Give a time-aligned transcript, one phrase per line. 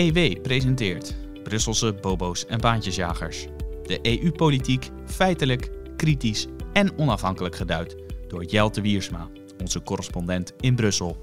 [0.00, 3.46] EW presenteert Brusselse bobo's en baantjesjagers.
[3.82, 7.96] De EU-politiek feitelijk, kritisch en onafhankelijk geduid
[8.28, 9.28] door Jelte Wiersma,
[9.58, 11.16] onze correspondent in Brussel.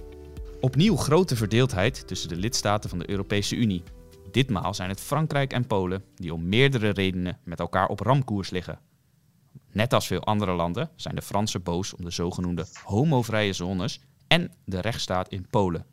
[0.61, 3.83] Opnieuw grote verdeeldheid tussen de lidstaten van de Europese Unie.
[4.31, 8.79] Ditmaal zijn het Frankrijk en Polen die om meerdere redenen met elkaar op ramkoers liggen.
[9.71, 14.51] Net als veel andere landen zijn de Fransen boos om de zogenoemde homovrije zones en
[14.65, 15.85] de rechtsstaat in Polen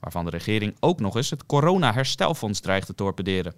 [0.00, 3.54] waarvan de regering ook nog eens het corona-herstelfonds dreigt te torpederen.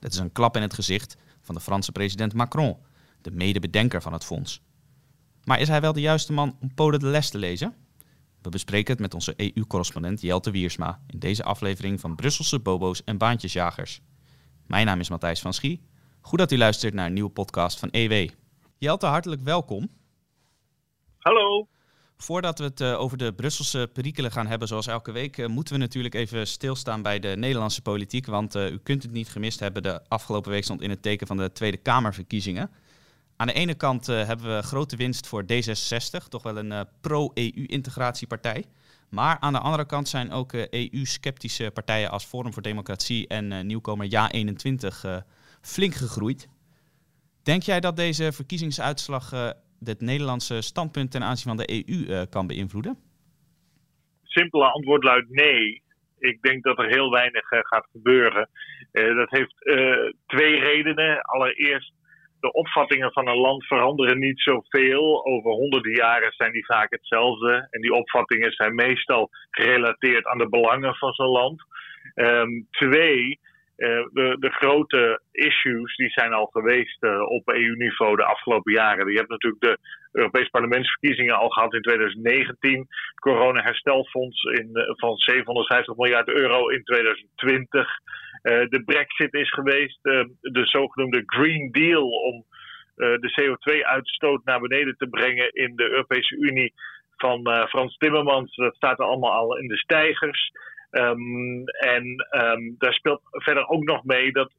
[0.00, 2.76] Dat is een klap in het gezicht van de Franse president Macron,
[3.20, 4.62] de medebedenker van het fonds.
[5.44, 7.74] Maar is hij wel de juiste man om Polen de les te lezen?
[8.42, 13.18] We bespreken het met onze EU-correspondent Jelte Wiersma in deze aflevering van Brusselse bobo's en
[13.18, 14.00] baantjesjagers.
[14.66, 15.82] Mijn naam is Matthijs van Schie.
[16.20, 18.28] Goed dat u luistert naar een nieuwe podcast van EW.
[18.78, 19.88] Jelte, hartelijk welkom.
[21.18, 21.68] Hallo.
[22.16, 25.74] Voordat we het uh, over de Brusselse perikelen gaan hebben, zoals elke week, uh, moeten
[25.74, 28.26] we natuurlijk even stilstaan bij de Nederlandse politiek.
[28.26, 31.26] Want uh, u kunt het niet gemist hebben, de afgelopen week stond in het teken
[31.26, 32.70] van de Tweede Kamerverkiezingen.
[33.36, 38.64] Aan de ene kant hebben we grote winst voor D66, toch wel een pro-EU-integratiepartij.
[39.08, 44.06] Maar aan de andere kant zijn ook EU-sceptische partijen als Forum voor Democratie en nieuwkomer
[44.06, 45.26] Ja21
[45.60, 46.48] flink gegroeid.
[47.42, 49.54] Denk jij dat deze verkiezingsuitslag
[49.86, 52.98] het Nederlandse standpunt ten aanzien van de EU eh, kan beïnvloeden?
[54.22, 55.82] Simpele antwoord luidt nee.
[56.18, 58.48] Ik denk dat er heel weinig uh, gaat gebeuren.
[58.92, 59.54] Uh, dat heeft
[60.26, 61.22] twee redenen.
[61.22, 61.92] Allereerst,
[62.40, 65.26] de opvattingen van een land veranderen niet zoveel.
[65.26, 67.66] Over honderden jaren zijn die vaak hetzelfde.
[67.70, 71.62] En die opvattingen zijn meestal gerelateerd aan de belangen van zo'n land.
[72.14, 73.40] Um, twee,
[73.76, 79.10] de, de, grote issues die zijn al geweest uh, op EU-niveau de afgelopen jaren.
[79.10, 79.78] Je hebt natuurlijk de
[80.12, 82.78] Europese parlementsverkiezingen al gehad in 2019.
[82.78, 87.88] Het corona-herstelfonds uh, van 750 miljard euro in 2020.
[88.42, 89.98] de brexit is geweest.
[90.02, 92.44] de zogenoemde Green Deal om
[92.94, 96.72] de CO2-uitstoot naar beneden te brengen in de Europese Unie
[97.16, 98.56] van Frans Timmermans.
[98.56, 100.52] Dat staat allemaal al in de stijgers.
[100.94, 104.52] Um, en um, daar speelt verder ook nog mee dat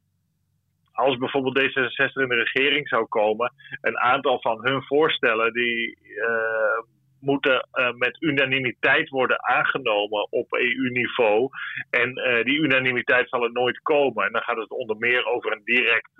[0.92, 6.82] als bijvoorbeeld D66 in de regering zou komen, een aantal van hun voorstellen die uh,
[7.20, 11.48] moeten uh, met unanimiteit worden aangenomen op EU-niveau.
[11.90, 14.26] En uh, die unanimiteit zal er nooit komen.
[14.26, 16.10] En dan gaat het onder meer over een direct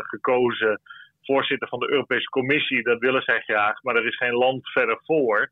[0.00, 0.80] gekozen
[1.22, 2.82] voorzitter van de Europese Commissie.
[2.82, 5.50] Dat willen zij graag, maar er is geen land verder voor.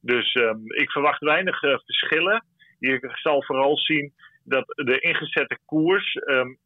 [0.00, 0.34] Dus
[0.66, 2.44] ik verwacht weinig verschillen
[2.78, 4.12] je zal vooral zien
[4.44, 6.58] dat de ingezette koers, um,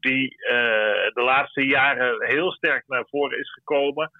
[0.00, 0.50] die uh,
[1.14, 4.10] de laatste jaren heel sterk naar voren is gekomen,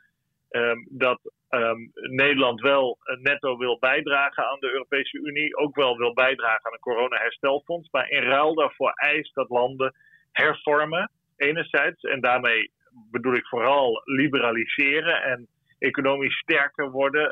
[0.51, 1.21] um, dat
[1.51, 6.73] um, Nederland wel netto wil bijdragen aan de Europese Unie, ook wel wil bijdragen aan
[6.73, 9.95] een corona-herstelfonds, maar in ruil daarvoor eist dat landen
[10.33, 12.71] hervormen, enerzijds, en daarmee
[13.11, 15.49] bedoel ik vooral liberaliseren en
[15.79, 17.31] economisch sterker worden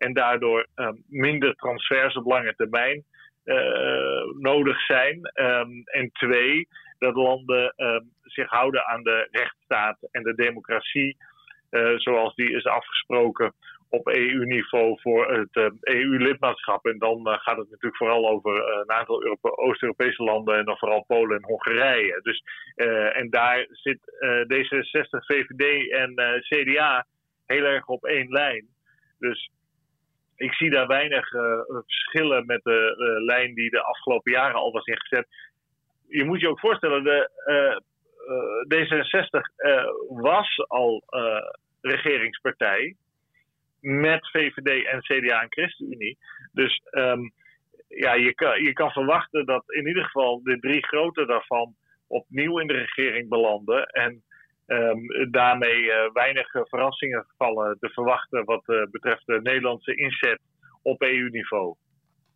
[0.00, 3.04] en daardoor um, minder transfers op lange termijn
[3.44, 5.30] uh, nodig zijn.
[5.34, 6.68] Um, en twee,
[6.98, 11.16] dat landen um, zich houden aan de rechtsstaat en de democratie,
[11.70, 13.52] uh, zoals die is afgesproken
[13.88, 16.86] op EU-niveau voor het EU-lidmaatschap.
[16.86, 21.04] En dan uh, gaat het natuurlijk vooral over een aantal Oost-Europese landen en dan vooral
[21.06, 22.20] Polen en Hongarije.
[22.22, 22.42] Dus,
[23.14, 23.98] en daar zit
[24.52, 27.06] D66, VVD en CDA
[27.46, 28.66] heel erg op één lijn.
[29.18, 29.50] Dus
[30.40, 32.94] ik zie daar weinig uh, verschillen met de
[33.26, 35.26] lijn die de afgelopen jaren al was ingezet.
[36.08, 37.76] Je moet je ook voorstellen, de, uh,
[38.74, 39.40] D66
[40.08, 41.04] was al
[41.80, 42.96] regeringspartij
[43.80, 46.18] met VVD en CDA en ChristenUnie.
[46.52, 47.32] Dus um,
[47.88, 51.74] ja, je kan, je kan verwachten dat in ieder geval de drie grote daarvan
[52.06, 53.86] opnieuw in de regering belanden.
[53.86, 54.22] En
[54.72, 60.40] Um, daarmee uh, weinig verrassingen vallen te verwachten wat uh, betreft de Nederlandse inzet
[60.82, 61.74] op EU-niveau.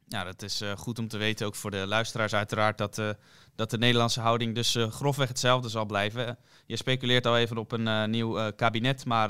[0.07, 3.17] Ja, dat is goed om te weten, ook voor de luisteraars uiteraard, dat,
[3.57, 6.39] dat de Nederlandse houding dus grofweg hetzelfde zal blijven.
[6.67, 9.29] Je speculeert al even op een nieuw kabinet, maar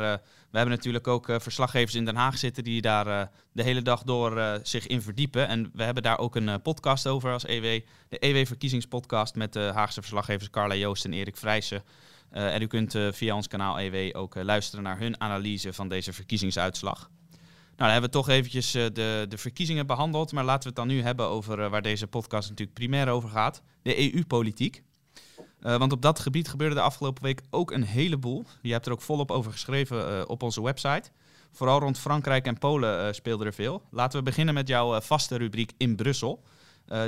[0.51, 4.61] we hebben natuurlijk ook verslaggevers in Den Haag zitten die daar de hele dag door
[4.63, 5.49] zich in verdiepen.
[5.49, 10.01] En we hebben daar ook een podcast over als EW, de EW-verkiezingspodcast met de Haagse
[10.01, 11.83] verslaggevers Carla Joost en Erik Vrijsen.
[12.35, 15.73] Uh, en u kunt uh, via ons kanaal EW ook uh, luisteren naar hun analyse
[15.73, 17.11] van deze verkiezingsuitslag.
[17.31, 20.33] Nou, dan hebben we toch eventjes de, de verkiezingen behandeld.
[20.33, 23.63] Maar laten we het dan nu hebben over waar deze podcast natuurlijk primair over gaat.
[23.83, 24.83] De EU-politiek.
[25.61, 28.45] want op dat gebied gebeurde de afgelopen week ook een heleboel.
[28.63, 31.11] Je hebt er ook volop over geschreven op onze website.
[31.53, 33.83] Vooral rond Frankrijk en Polen speelde er veel.
[33.91, 36.43] Laten we beginnen met jouw vaste rubriek in Brussel.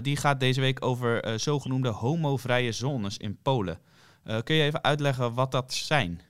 [0.03, 3.79] die gaat deze week over zogenoemde homovrije zones in Polen.
[4.45, 6.21] Kun je even uitleggen wat dat zijn?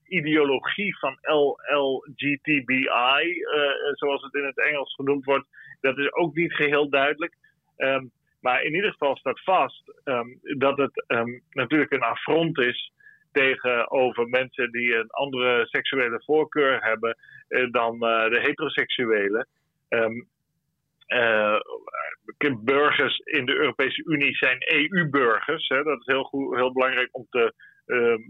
[0.07, 2.85] ideologie van LLGTBI,
[3.91, 5.47] zoals het in het Engels genoemd wordt,
[5.81, 7.35] dat is ook niet geheel duidelijk.
[7.79, 8.11] Um,
[8.41, 12.91] maar in ieder geval staat vast um, dat het um, natuurlijk een affront is
[13.31, 17.17] tegenover mensen die een andere seksuele voorkeur hebben
[17.49, 19.47] uh, dan uh, de heteroseksuele.
[19.89, 20.27] Um,
[21.07, 21.59] uh,
[22.59, 25.67] burgers in de Europese Unie zijn EU-burgers.
[25.67, 27.53] Dat is heel, goed, heel belangrijk om te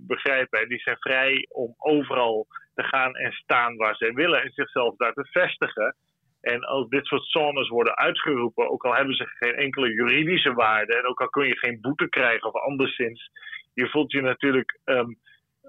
[0.07, 0.69] begrijpen.
[0.69, 5.13] Die zijn vrij om overal te gaan en staan waar zij willen en zichzelf daar
[5.13, 5.95] te vestigen.
[6.41, 10.95] En als dit soort zones worden uitgeroepen, ook al hebben ze geen enkele juridische waarde
[10.95, 13.31] en ook al kun je geen boete krijgen of anderszins,
[13.73, 15.17] je voelt je natuurlijk um,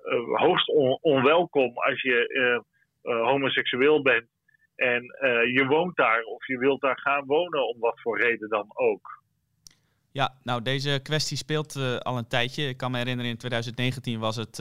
[0.04, 4.26] uh, hoogst on onwelkom als je uh, uh, homoseksueel bent
[4.76, 5.02] en
[5.52, 9.22] je woont daar of je wilt daar gaan wonen om wat voor reden dan ook.
[10.12, 12.68] Ja, nou deze kwestie speelt al een tijdje.
[12.68, 14.58] Ik kan me herinneren in 2019 was het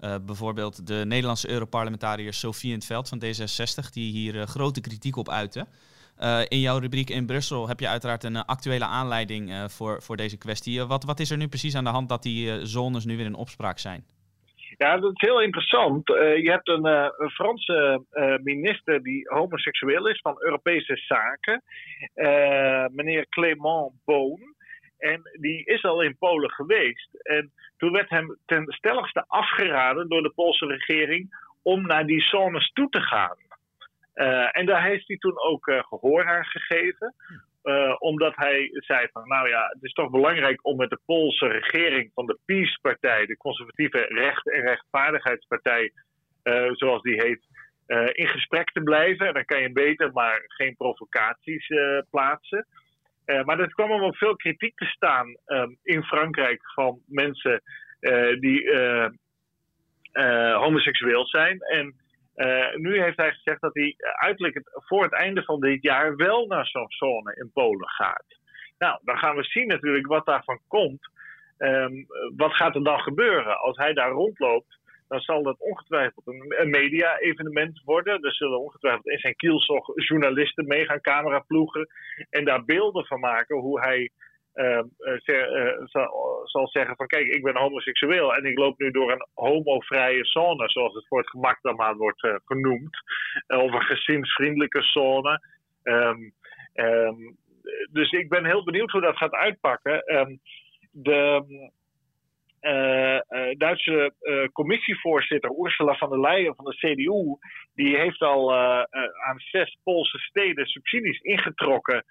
[0.00, 4.80] uh, bijvoorbeeld de Nederlandse Europarlementariër Sofie in het Veld van D66, die hier uh, grote
[4.80, 5.66] kritiek op uitte.
[6.22, 10.38] Uh, in jouw rubriek in Brussel heb je uiteraard een actuele aanleiding voor, voor deze
[10.38, 10.84] kwestie.
[10.84, 13.34] wat, wat is er nu precies aan de hand dat die zones nu weer in
[13.34, 14.04] opspraak zijn?
[14.76, 16.06] Ja, dat is heel interessant.
[16.06, 18.04] je hebt een, een Franse
[18.42, 21.62] minister die homoseksueel is van Europese zaken,
[22.92, 24.56] meneer Clément Boon.
[24.98, 27.08] En die is al in Polen geweest.
[27.22, 32.70] En toen werd hem ten stelligste afgeraden door de Poolse regering om naar die zones
[32.72, 33.36] toe te gaan.
[34.14, 37.14] Uh, en daar heeft hij toen ook uh, gehoor aan gegeven.
[37.62, 41.46] Uh, omdat hij zei van, nou ja, het is toch belangrijk om met de Poolse
[41.46, 45.92] regering van de PiS-partij, de conservatieve recht- en rechtvaardigheidspartij,
[46.72, 47.42] zoals die heet,
[48.12, 49.26] in gesprek te blijven.
[49.26, 51.66] En dan kan je beter maar geen provocaties
[52.10, 52.66] plaatsen.
[53.28, 57.62] Uh, maar er kwam ook veel kritiek te staan um, in Frankrijk van mensen
[58.00, 59.08] uh, die uh,
[60.56, 61.60] homoseksueel zijn.
[61.60, 61.94] En
[62.74, 66.66] nu heeft hij gezegd dat hij uiterlijk voor het einde van dit jaar wel naar
[66.66, 68.24] zo'n zone in Polen gaat.
[68.78, 71.08] Nou, dan gaan we zien natuurlijk wat daarvan komt.
[71.58, 74.78] Um, wat gaat er dan gebeuren als hij daar rondloopt?
[75.08, 78.22] Dan zal dat ongetwijfeld een, media-evenement worden.
[78.22, 81.88] Er zullen ongetwijfeld in zijn kielzog journalisten mee gaan cameraploegen
[82.30, 84.10] en daar beelden van maken hoe hij
[84.54, 84.82] uh,
[85.24, 89.26] uh, zal, zal, zeggen van kijk, ik ben homoseksueel en ik loop nu door een
[89.34, 92.96] homovrije zone, zoals het voor het gemak dan maar wordt uh, genoemd,
[93.46, 95.40] of een gezinsvriendelijke zone.
[95.82, 96.32] Um,
[96.74, 97.36] um,
[97.90, 100.02] dus ik ben heel benieuwd hoe dat gaat uitpakken.
[100.90, 101.44] De,
[103.56, 107.38] Duitse uh, commissievoorzitter Ursula von der Leyen van de CDU,
[107.74, 108.54] die heeft al
[109.26, 112.04] aan zes Poolse steden subsidies ingetrokken.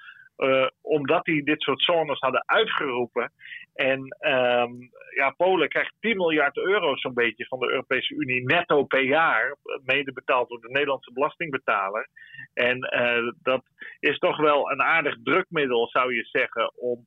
[0.82, 3.32] omdat die dit soort zones hadden uitgeroepen.
[3.74, 8.84] En um, ja, Polen krijgt 10 miljard euro zo'n beetje van de Europese Unie netto
[8.84, 9.56] per jaar.
[9.86, 12.10] Mede betaald door de Nederlandse belastingbetaler.
[12.54, 12.80] En
[13.42, 13.64] dat
[14.00, 17.06] is toch wel een aardig drukmiddel, zou je zeggen, om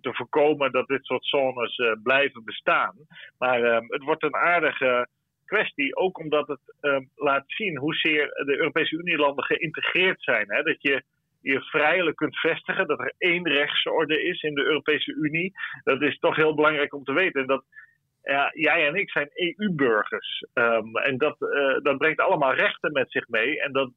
[0.00, 2.94] te voorkomen dat dit soort zones uh, blijven bestaan.
[3.38, 5.08] Maar uh, het wordt een aardige
[5.44, 10.44] kwestie, ook omdat het ehm, laat zien hoezeer de Europese Unielanden geïntegreerd zijn.
[10.48, 10.62] Hè?
[10.62, 11.02] Dat je
[11.40, 15.52] je vrijelijk kunt vestigen, dat er één rechtsorde is in de Europese Unie.
[15.84, 17.46] Dat is toch heel belangrijk om te weten.
[17.46, 17.64] Dat,
[18.22, 20.44] ja, jij en ik zijn EU-burgers.
[20.54, 23.60] Um, en dat, uh, dat brengt allemaal rechten met zich mee.
[23.60, 23.90] En dat,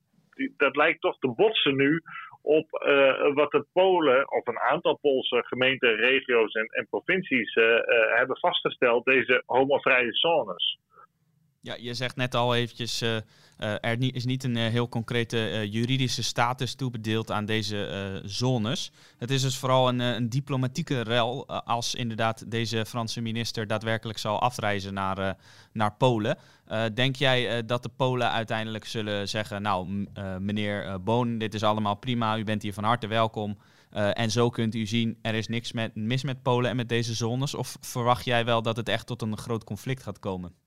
[0.58, 2.02] dat lijkt toch te botsen nu
[2.46, 7.80] op uh, wat de Polen, of een aantal Poolse gemeenten, regio's en, provincies uh, uh,
[8.16, 10.78] hebben vastgesteld, deze homovrije zones.
[11.66, 13.16] Ja, je zegt net al eventjes, uh,
[13.58, 18.92] er is niet een heel concrete juridische status toebedeeld aan deze zones.
[19.18, 24.40] Het is dus vooral een, een diplomatieke rel als inderdaad deze Franse minister daadwerkelijk zal
[24.40, 25.38] afreizen naar,
[25.72, 26.38] naar Polen.
[26.94, 30.08] denk jij dat de Polen uiteindelijk zullen zeggen, nou
[30.40, 33.58] meneer Boon, dit is allemaal prima, u bent hier van harte welkom.
[33.92, 37.14] en zo kunt u zien, er is niks met, mis met Polen en met deze
[37.14, 37.56] zones.
[37.56, 40.64] Of verwacht jij wel dat het echt tot een groot conflict gaat komen?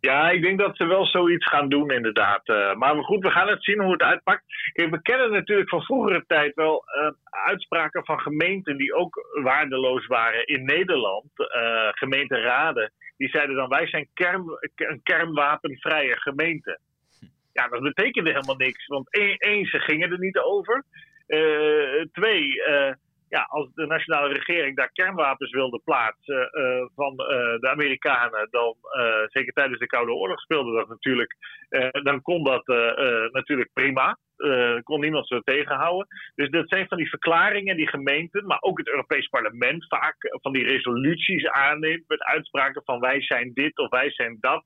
[0.00, 2.48] Ja, ik denk dat ze wel zoiets gaan doen, inderdaad.
[2.48, 4.42] Uh, maar goed, we gaan het zien hoe het uitpakt.
[4.72, 10.06] Kijk, we kennen natuurlijk van vroegere tijd wel uh, uitspraken van gemeenten die ook waardeloos
[10.06, 11.30] waren in Nederland.
[11.36, 12.92] Uh, gemeenteraden.
[13.16, 16.78] Die zeiden dan: wij zijn kern, een kernwapenvrije gemeente.
[17.52, 18.86] Ja, dat betekende helemaal niks.
[18.86, 20.84] Want één, één ze gingen er niet over.
[22.12, 22.62] twee,
[23.28, 27.26] ja, als de nationale regering daar kernwapens wilde plaatsen uh, van uh,
[27.60, 31.36] de Amerikanen, dan uh, zeker tijdens de Koude Oorlog speelde dat natuurlijk,
[32.02, 32.66] dan kon dat
[33.32, 34.18] natuurlijk prima.
[34.82, 36.06] kon niemand ze tegenhouden.
[36.34, 40.52] Dus dat zijn van die verklaringen die gemeenten, maar ook het Europees Parlement vaak van
[40.52, 44.64] die resoluties aanneemt met uitspraken van wij zijn dit of wij zijn dat.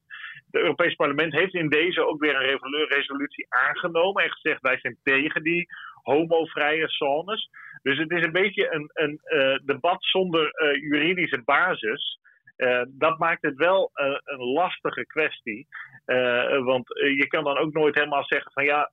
[0.50, 4.98] Het Europees Parlement heeft in deze ook weer een resolutie aangenomen en gezegd wij zijn
[5.02, 5.66] tegen die
[6.02, 7.50] homovrije zones.
[7.82, 12.18] Dus het is een beetje een, een uh, debat zonder uh, juridische basis.
[12.56, 13.90] Uh, dat maakt het wel
[14.24, 15.66] een lastige kwestie.
[16.64, 18.90] want je kan dan ook nooit helemaal zeggen van ja,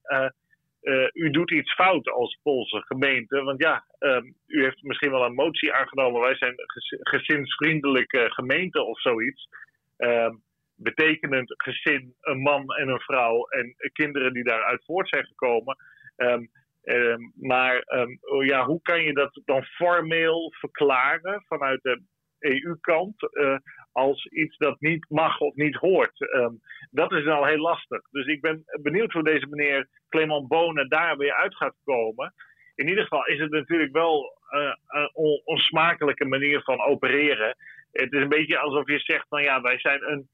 [1.14, 3.44] u doet iets fout als Poolse gemeente.
[3.44, 6.22] Want ja, um, u heeft misschien wel een motie aangenomen.
[6.22, 6.54] Wij zijn
[7.00, 9.50] gezinsvriendelijke gemeente of zoiets.
[9.98, 10.34] Ehm,
[10.76, 15.78] betekenend gezin, een man en een vrouw en kinderen die daaruit voort zijn gekomen.
[16.18, 16.50] Um,
[16.84, 22.02] Ehm, maar ehm, oh ja, hoe kan je dat dan formeel verklaren vanuit de
[22.40, 23.58] EU-kant eh,
[23.92, 26.32] als iets dat niet mag of niet hoort?
[26.32, 26.54] Ehm,
[26.92, 28.02] dat is al heel lastig.
[28.12, 32.34] Dus ik ben benieuwd hoe deze meneer Clement Bonen daar weer uit gaat komen.
[32.76, 37.56] In ieder geval is het natuurlijk wel uh, een on onsmakelijke manier van opereren.
[37.92, 40.30] Het is een beetje alsof je zegt van ja, wij zijn een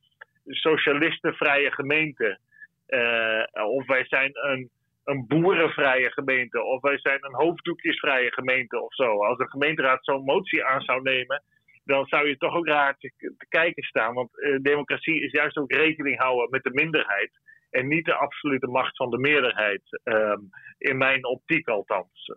[0.46, 2.40] socialistenvrije gemeente.
[2.88, 4.70] Uh, of wij zijn een
[5.06, 9.24] een boerenvrije gemeente of wij zijn een hoofddoekjesvrije gemeente of zo.
[9.24, 11.44] Als de gemeenteraad zo'n motie aan zou nemen,
[11.84, 13.12] dan zou je toch ook raar te,
[13.50, 14.14] kijken staan.
[14.14, 17.32] Want eh, democratie is juist ook rekening houden met de minderheid
[17.70, 20.40] en niet de absolute macht van de meerderheid, ehm,
[20.78, 22.34] in mijn optiek althans.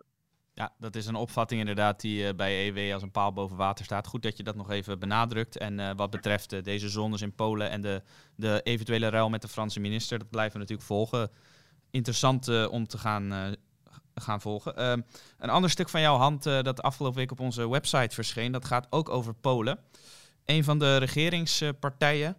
[0.53, 3.85] Ja, dat is een opvatting inderdaad die uh, bij EW als een paal boven water
[3.85, 4.07] staat.
[4.07, 5.57] Goed dat je dat nog even benadrukt.
[5.57, 8.01] En uh, wat betreft deze zones in Polen en de,
[8.35, 11.29] de eventuele ruil met de Franse minister, dat blijven we natuurlijk volgen
[11.91, 13.47] interessant uh, om te gaan, uh,
[14.15, 14.73] gaan volgen.
[14.77, 14.91] Uh,
[15.39, 18.87] een ander stuk van jouw hand dat afgelopen week op onze website verscheen, dat gaat
[18.89, 19.79] ook over Polen.
[20.45, 22.37] Een van de regeringspartijen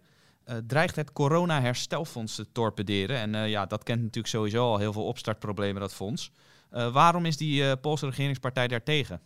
[0.67, 3.17] dreigt het corona-herstelfonds te torpederen.
[3.17, 6.31] En ja, dat kent natuurlijk sowieso al heel veel opstartproblemen, dat fonds.
[6.69, 9.21] waarom is die Poolse regeringspartij daartegen?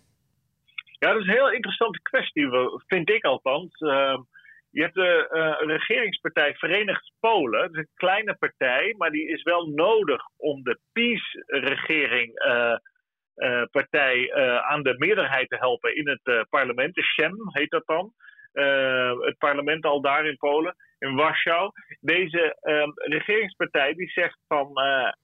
[1.00, 2.48] Ja, dat is een heel interessante kwestie,
[2.88, 3.72] vind ik althans.
[4.76, 7.62] Je hebt de uh, regeringspartij Verenigd Polen.
[7.62, 12.46] Dat is een kleine partij, maar die is wel nodig om de PiS-regering.
[12.46, 12.78] Uh,
[13.36, 16.96] uh, partij aan de meerderheid te helpen in het parlement.
[16.96, 18.14] De Shem heet dat dan.
[19.26, 21.72] het parlement al daar in Polen, in Warschau.
[22.00, 24.72] Deze ehm, regeringspartij die zegt van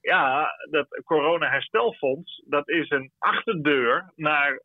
[0.00, 4.60] ja, dat corona-herstelfonds, dat is een achterdeur naar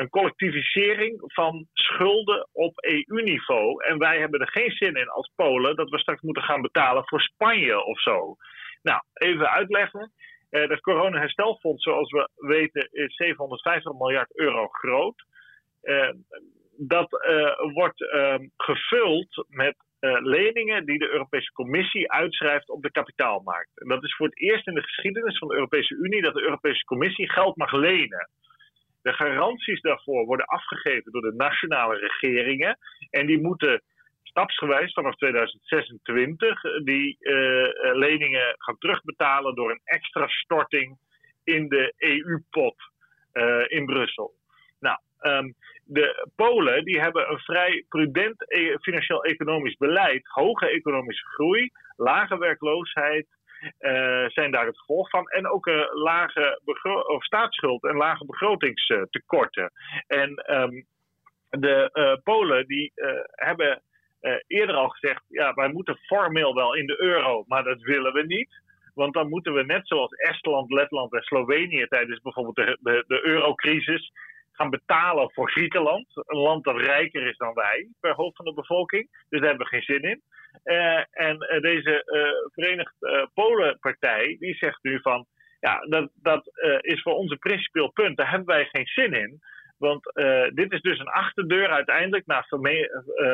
[0.00, 3.84] een collectivisering van schulden op EU-niveau.
[3.84, 7.08] En wij hebben er geen zin in als Polen dat we straks moeten gaan betalen
[7.08, 8.36] voor Spanje of zo.
[8.82, 10.12] Nou, even uitleggen.
[10.50, 15.24] Uh, het coronaherstelfonds, zoals we weten, is 750 miljard euro groot.
[15.82, 16.10] Uh,
[16.76, 19.76] dat uh, wordt ehm, gevuld met
[20.22, 23.80] leningen die de Europese Commissie uitschrijft op de kapitaalmarkt.
[23.80, 26.42] En dat is voor het eerst in de geschiedenis van de Europese Unie dat de
[26.42, 28.28] Europese Commissie geld mag lenen.
[29.02, 32.78] De garanties daarvoor worden afgegeven door de nationale regeringen.
[33.10, 33.82] En die moeten
[34.22, 37.34] stapsgewijs vanaf 2026 eh, die uh,
[37.94, 40.98] leningen gaan terugbetalen door een extra storting
[41.44, 42.74] in de EU-pot
[43.66, 44.34] in Brussel.
[44.80, 45.54] Nou, um,
[45.84, 48.36] de Polen die hebben een vrij prudent
[48.80, 53.26] financieel-economisch beleid, hoge economische groei, lage werkloosheid
[54.28, 55.28] zijn daar het gevolg van.
[55.28, 56.60] En ook uh, lage
[57.06, 59.72] of staatsschuld en lage begrotingstekorten.
[60.06, 60.86] En um,
[61.50, 62.92] de uh, Polen die
[63.30, 63.82] hebben
[64.46, 68.26] eerder al gezegd: ja, wij moeten formeel wel in de euro, maar dat willen we
[68.26, 68.60] niet.
[68.94, 73.26] Want dan moeten we net zoals Estland, Letland en Slovenië tijdens bijvoorbeeld de, de, de
[73.26, 74.12] eurocrisis
[74.60, 76.06] gaan betalen voor Griekenland.
[76.14, 79.08] Een land dat rijker is dan wij per hoofd van de bevolking.
[79.28, 80.22] Dus daar hebben we geen zin in.
[81.10, 82.02] en deze
[82.52, 82.94] Verenigd
[83.34, 85.26] Polen-partij die zegt nu van
[85.60, 86.50] ja, dat, dat
[86.80, 88.16] is voor ons een principieel punt.
[88.16, 89.40] Daar hebben wij geen zin in.
[89.80, 92.90] Want uh, dit is dus een achterdeur uiteindelijk naar uh,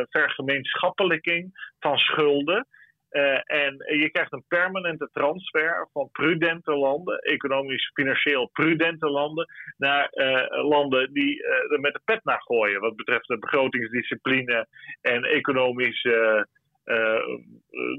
[0.08, 2.66] vergemeenschappelijking van schulden.
[3.10, 9.46] Uh, en je krijgt een permanente transfer van prudente landen, economisch, financieel prudente landen,
[9.76, 10.08] naar
[10.48, 12.80] landen die er met de pet naar gooien.
[12.80, 14.66] Wat betreft de begrotingsdiscipline
[15.00, 16.08] en economisch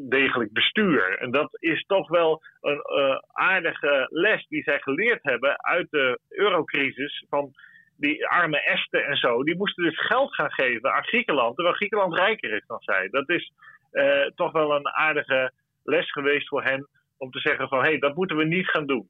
[0.10, 1.18] degelijk bestuur.
[1.18, 2.82] En dat is toch wel een
[3.32, 7.26] aardige les die zij geleerd hebben uit de eurocrisis.
[7.30, 7.54] Van
[7.98, 12.18] die arme Esten en zo, die moesten dus geld gaan geven aan Griekenland, terwijl Griekenland
[12.18, 13.10] rijker is dan zij.
[13.10, 13.52] Dat is
[14.36, 15.51] toch wel een aardige
[15.84, 18.86] les geweest voor hen om te zeggen van hé, hey, dat moeten we niet gaan
[18.86, 19.10] doen.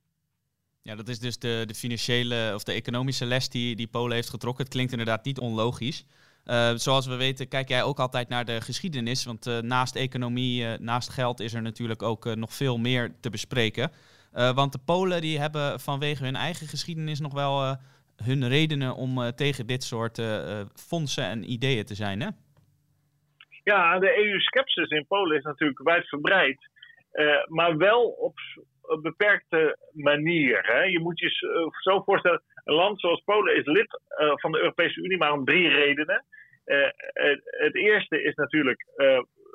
[0.82, 4.30] Ja, dat is dus de, de financiële of de economische les die, die Polen heeft
[4.30, 4.64] getrokken.
[4.64, 6.06] Het klinkt inderdaad niet onlogisch.
[6.46, 9.26] Uh, zoals we weten, kijk jij ook altijd naar de geschiedenis.
[9.26, 13.92] Want uh, naast economie, naast geld is er natuurlijk ook nog veel meer te bespreken.
[14.32, 17.78] want de Polen die hebben vanwege hun eigen geschiedenis nog wel
[18.24, 20.22] hun redenen om tegen dit soort
[20.76, 22.30] fondsen en ideeën te zijn, hè?
[23.74, 26.70] Ja, de EU-skepsis in Polen is natuurlijk wijdverbreid.
[27.14, 28.38] Uh, maar wel op
[28.82, 30.66] een beperkte manier.
[30.66, 30.82] Hè?
[30.82, 31.30] Je moet je
[31.82, 34.02] zo voorstellen, een land zoals Polen is lid
[34.36, 36.26] van de Europese Unie maar om drie redenen.
[36.64, 38.86] Het, eerste is natuurlijk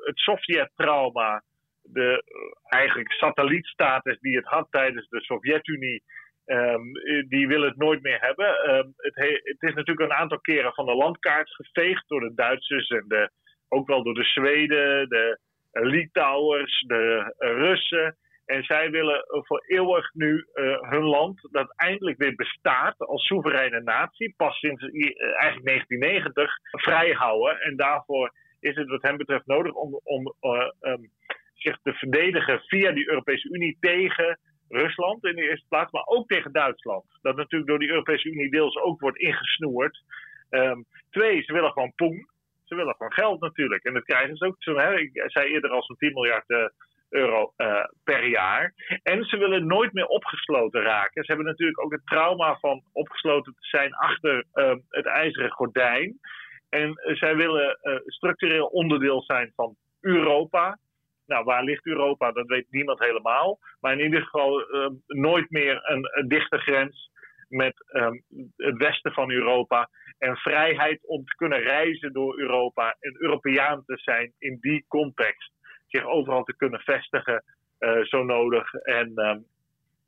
[0.03, 1.43] het Sovjet-trauma,
[1.83, 2.23] de
[2.63, 6.03] eigenlijk satellietstatus die het had tijdens de Sovjet-Unie
[6.45, 6.91] Um,
[7.27, 8.75] die willen het nooit meer hebben.
[8.75, 12.87] Um, het, het, is natuurlijk een aantal keren van de landkaart geveegd door de Duitsers
[12.89, 13.31] en de,
[13.73, 15.39] ook wel door de Zweden, de
[15.73, 18.17] uh, Litouwers, de uh, Russen.
[18.45, 20.45] En zij willen voor eeuwig nu
[20.79, 27.61] hun land, dat eindelijk weer bestaat als soevereine natie, pas sinds eigenlijk 1990, vrijhouden.
[27.61, 30.33] En daarvoor is het wat hen betreft nodig om, om
[30.81, 31.09] um,
[31.53, 34.39] zich te verdedigen via die Europese Unie tegen
[34.69, 37.05] Rusland in de eerste plaats, maar ook tegen Duitsland.
[37.21, 40.03] Dat natuurlijk door die Europese Unie deels ook wordt ingesnoerd.
[40.49, 42.27] Um, twee, ze willen gewoon poen.
[42.73, 43.83] Ze willen gewoon geld natuurlijk.
[43.83, 44.55] En dat krijgen ze ook.
[44.59, 46.67] Zo, hè, ik zei eerder al zo'n 10 miljard uh,
[47.09, 48.73] euro uh, per jaar.
[49.03, 51.23] En ze willen nooit meer opgesloten raken.
[51.23, 56.19] Ze hebben natuurlijk ook het trauma van opgesloten te zijn achter uh, het ijzeren gordijn.
[56.69, 60.77] En zij willen structureel onderdeel zijn van Europa.
[61.25, 62.31] Nou, waar ligt Europa?
[62.31, 63.59] Dat weet niemand helemaal.
[63.79, 67.11] Maar in ieder geval uh, nooit meer een, dichte grens
[67.47, 68.23] met um,
[68.57, 69.89] het westen van Europa.
[70.23, 75.51] En vrijheid om te kunnen reizen door Europa en Europeaan te zijn in die context.
[75.87, 77.43] Zich overal te kunnen vestigen,
[77.79, 78.73] uh, zo nodig.
[78.73, 79.45] En, um,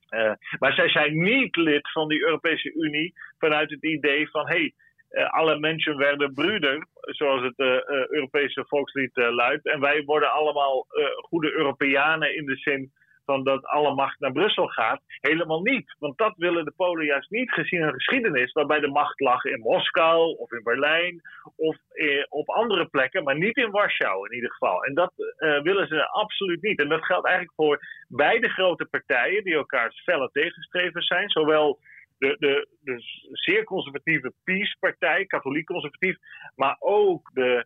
[0.09, 4.55] uh, maar zij zijn niet lid van die Europese Unie vanuit het idee van: hé,
[4.55, 4.73] hey,
[5.11, 7.59] uh, alle mensen werden broeder, zoals het
[8.09, 9.65] Europese volkslied luidt.
[9.65, 12.91] En wij worden allemaal goede Europeanen in de zin
[13.25, 15.01] van dat alle macht naar Brussel gaat.
[15.21, 15.95] Helemaal niet.
[15.99, 19.59] Want dat willen de Polen juist niet, gezien hun geschiedenis, waarbij de macht lag in
[19.59, 21.21] Moskou of in Berlijn
[21.55, 21.77] of
[22.29, 24.83] op andere plekken, maar niet in Warschau in ieder geval.
[24.83, 25.11] En dat
[25.63, 26.79] willen ze absoluut niet.
[26.79, 31.79] En dat geldt eigenlijk voor beide grote partijen die elkaars felle tegenstrevers zijn, zowel
[32.17, 32.95] de, de, de
[33.31, 36.17] zeer conservatieve PiS-partij, katholiek conservatief,
[36.55, 37.65] maar ook de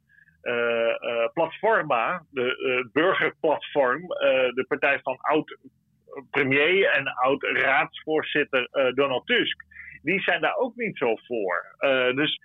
[1.34, 4.08] Platforma, de uh, burgerplatform,
[4.54, 9.64] de partij van oud-premier en oud-raadsvoorzitter Donald Tusk,
[10.02, 11.76] die zijn daar ook niet zo voor.
[12.16, 12.42] dus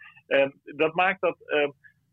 [0.65, 1.37] dat maakt dat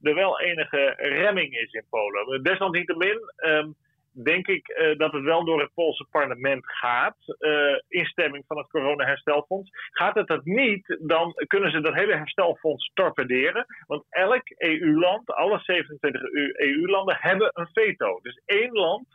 [0.02, 2.44] er wel enige remming is in Polen.
[2.44, 3.20] Desalniettemin.
[3.46, 3.76] Um,
[4.14, 7.18] denk ik uh, dat het wel door het Poolse parlement gaat.
[7.40, 9.70] Uh, instemming van het coronaherstelfonds.
[9.90, 13.66] Gaat het dat niet, dan kunnen ze dat hele herstelfonds torpederen.
[13.88, 16.22] Want elk EU-land, alle 27
[16.54, 18.20] EU-landen, hebben een veto.
[18.22, 19.06] Dus één land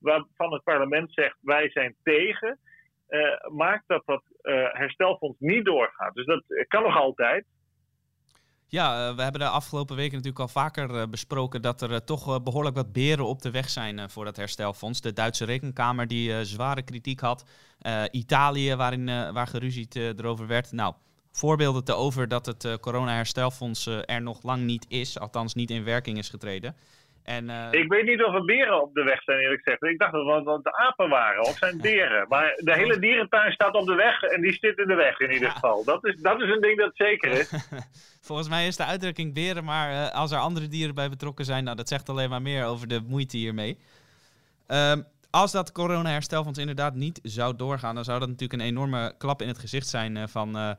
[0.00, 2.58] waarvan het parlement zegt wij zijn tegen,
[3.08, 4.22] uh, maakt dat dat
[4.72, 6.14] herstelfonds niet doorgaat.
[6.14, 7.44] Dus dat kan nog altijd.
[8.72, 11.96] Ja, uh, we hebben de afgelopen weken natuurlijk al vaker uh, besproken dat er uh,
[11.96, 15.00] toch behoorlijk wat beren op de weg zijn voor dat herstelfonds.
[15.00, 17.44] De Duitse rekenkamer die zware kritiek had.
[18.10, 20.72] Italië waarin, waar geruzied erover werd.
[20.72, 20.94] Nou,
[21.30, 25.18] voorbeelden te over dat het corona-herstelfonds er nog lang niet is.
[25.18, 26.76] Althans niet in werking is getreden.
[27.24, 27.68] En, uh...
[27.70, 29.82] Ik weet niet of er beren op de weg zijn, eerlijk gezegd.
[29.82, 32.26] Ik dacht dat het de apen waren, of zijn beren.
[32.28, 35.32] Maar de hele dierentuin staat op de weg en die zit in de weg in
[35.32, 35.84] ieder geval.
[35.84, 37.52] Dat is, dat is een ding dat zeker is.
[38.28, 41.64] Volgens mij is de uitdrukking beren, maar uh, als er andere dieren bij betrokken zijn,
[41.64, 43.78] nou, dat zegt alleen maar meer over de moeite hiermee.
[44.66, 49.42] Um, als dat corona-herstelfonds inderdaad niet zou doorgaan, dan zou dat natuurlijk een enorme klap
[49.42, 50.76] in het gezicht zijn van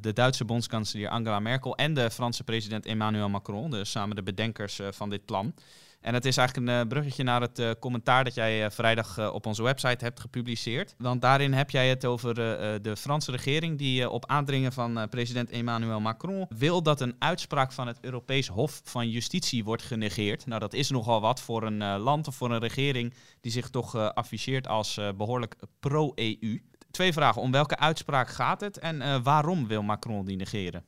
[0.00, 4.80] de Duitse bondskanselier Angela Merkel en de Franse president Emmanuel Macron, dus samen de bedenkers
[4.90, 5.54] van dit plan.
[6.00, 9.62] En het is eigenlijk een eh, bruggetje naar het commentaar dat jij vrijdag op onze
[9.62, 10.94] website hebt gepubliceerd.
[10.98, 12.34] Want daarin heb jij het over
[12.82, 17.86] de Franse regering die op aandringen van president Emmanuel Macron wil dat een uitspraak van
[17.86, 20.46] het Europees Hof van Justitie wordt genegeerd.
[20.46, 23.94] Nou, dat is nogal wat voor een land of voor een regering die zich toch
[24.14, 26.60] afficheert als behoorlijk pro-EU.
[26.90, 27.42] Twee vragen.
[27.42, 30.84] Om welke uitspraak gaat het en waarom wil Macron die negeren?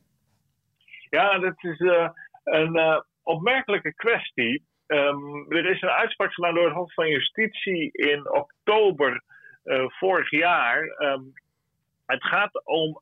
[1.09, 1.79] Ja, dat is
[2.43, 4.65] een opmerkelijke kwestie.
[4.87, 9.23] Um, er is een uitspraak gedaan door het Hof van Justitie in oktober
[9.87, 10.83] vorig jaar.
[10.83, 11.33] Um,
[12.05, 13.01] het gaat om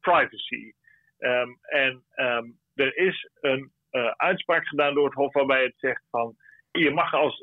[0.00, 0.72] privacy.
[1.18, 2.04] Um, en
[2.74, 3.72] er is een
[4.16, 6.36] uitspraak gedaan door het Hof waarbij het zegt van.
[6.72, 7.42] Je mag als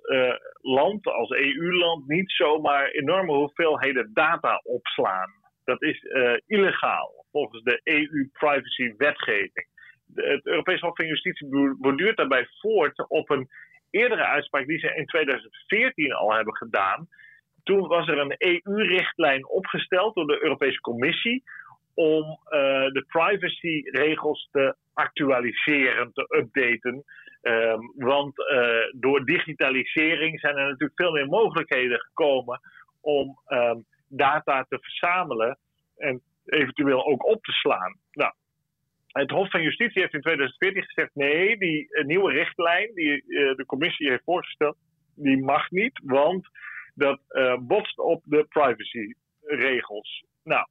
[0.61, 5.29] land, als EU-land, niet zomaar enorme hoeveelheden data opslaan.
[5.63, 6.03] Dat is
[6.45, 9.67] illegaal volgens de EU-privacy-wetgeving
[10.15, 13.47] het Europees Hof van Justitie borduurt daarbij voort op een
[13.89, 17.07] eerdere uitspraak die ze in 2014 al hebben gedaan.
[17.63, 21.43] Toen was er een EU-richtlijn opgesteld door de Europese Commissie
[21.93, 22.59] om uh,
[22.91, 27.03] de privacyregels te actualiseren, te updaten.
[27.47, 32.60] Um, want uh, door digitalisering zijn er natuurlijk veel meer mogelijkheden gekomen
[33.01, 35.57] om um, data te verzamelen
[35.97, 37.99] en eventueel ook op te slaan.
[38.12, 38.33] Nou,
[39.07, 43.55] het Hof van Justitie heeft in 2014 gezegd: nee, die uh, nieuwe richtlijn die uh,
[43.55, 44.77] de commissie heeft voorgesteld,
[45.15, 46.47] die mag niet, want
[46.95, 47.19] dat
[47.60, 50.25] botst op de privacyregels.
[50.43, 50.67] Nou,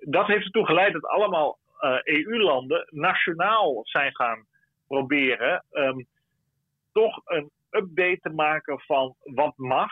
[0.00, 1.58] dat heeft ertoe geleid dat allemaal
[2.04, 4.46] EU-landen nationaal zijn gaan
[4.90, 6.06] proberen um,
[6.92, 9.90] toch een update te maken van wat mag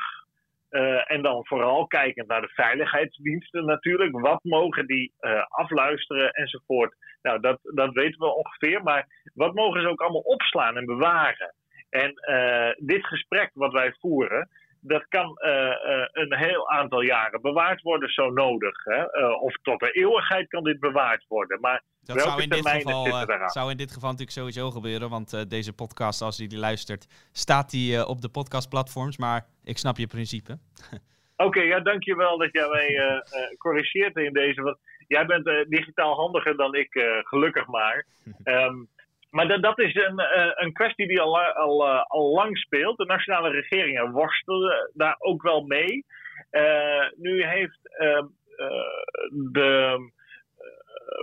[0.71, 4.21] uh, en dan vooral kijkend naar de veiligheidsdiensten natuurlijk.
[4.21, 6.95] Wat mogen die uh, afluisteren enzovoort.
[7.23, 8.83] Nou, dat, dat weten we ongeveer.
[8.83, 11.55] Maar wat mogen ze ook allemaal opslaan en bewaren?
[11.91, 14.49] En uh, dit gesprek wat wij voeren,
[14.81, 15.37] dat kan
[16.13, 18.85] een heel aantal jaren bewaard worden, zo nodig.
[18.85, 19.27] Hè?
[19.27, 21.61] of tot de eeuwigheid kan dit bewaard worden.
[21.61, 23.07] Maar dat zou in, dit geval,
[23.49, 25.11] zou in dit geval natuurlijk sowieso gebeuren.
[25.11, 29.17] Want deze podcast, als je die luistert, staat die op de podcastplatforms.
[29.17, 30.59] Maar ik snap je principe.
[31.47, 33.21] Oké, ja, dankjewel dat jij mij uh,
[33.59, 34.63] corrigeert in deze.
[34.63, 36.89] Want jij bent uh, digitaal handiger dan ik,
[37.23, 38.07] gelukkig maar.
[38.45, 38.89] Um,
[39.31, 40.21] maar dat, dat is een,
[40.65, 42.97] een kwestie die al, al, al lang speelt.
[42.97, 46.05] De nationale regeringen worstelen daar ook wel mee.
[47.17, 48.27] nu heeft ehm,
[49.53, 49.99] de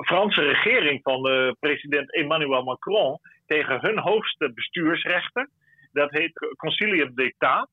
[0.06, 5.50] Franse regering van de president Emmanuel Macron tegen hun hoogste bestuursrechter,
[5.92, 7.70] dat heet Concilium d'État,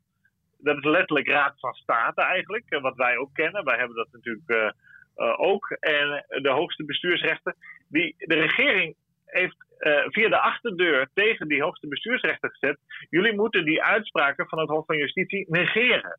[0.59, 3.65] dat is letterlijk Raad van State eigenlijk, eh, wat wij ook kennen.
[3.65, 4.75] Wij hebben dat natuurlijk
[5.37, 5.71] ook.
[5.71, 7.55] En de hoogste bestuursrechter.
[7.89, 8.95] Die, de regering
[9.27, 12.79] heeft uh, via de achterdeur tegen die hoogste bestuursrechter gezet.
[13.09, 16.19] Jullie moeten die uitspraken van het Hof van Justitie negeren.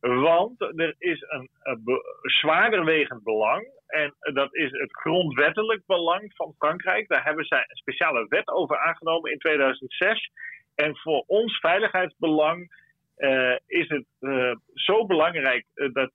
[0.00, 1.82] Want er is een, een
[2.20, 3.68] zwaarder wegend belang.
[3.86, 7.08] En dat is het grondwettelijk belang van Frankrijk.
[7.08, 10.30] Daar hebben zij een speciale wet over aangenomen in 2006.
[10.74, 12.84] En voor ons veiligheidsbelang
[13.18, 16.10] uh, is het uh, zo belangrijk dat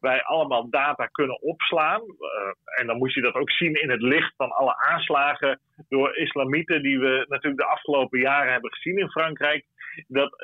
[0.00, 2.02] wij allemaal data kunnen opslaan.
[2.78, 6.82] en dan moet je dat ook zien in het licht van alle aanslagen door islamieten
[6.82, 9.66] die we natuurlijk de afgelopen jaren hebben gezien in Frankrijk.
[10.06, 10.42] Dat,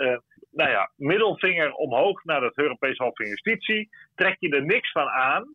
[0.50, 3.88] nou ja, middelvinger omhoog naar het Europees Hof van Justitie.
[4.14, 5.54] Trek je er niks van aan.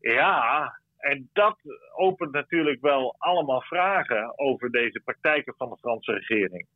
[0.00, 1.58] Ja, en dat
[1.96, 6.66] opent natuurlijk wel allemaal vragen over deze praktijken van de Franse regering.